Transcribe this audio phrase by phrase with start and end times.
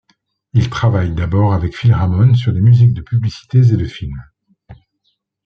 [0.53, 4.19] Il travaille d'abord avec Phil Ramone sur des musiques de publicités et de films.